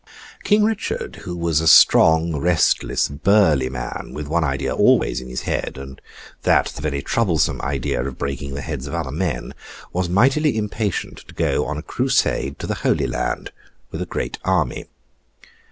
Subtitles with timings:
[0.43, 5.41] King Richard, who was a strong, restless, burly man, with one idea always in his
[5.43, 6.01] head, and
[6.41, 9.53] that the very troublesome idea of breaking the heads of other men,
[9.93, 13.51] was mightily impatient to go on a Crusade to the Holy Land,
[13.91, 14.87] with a great army.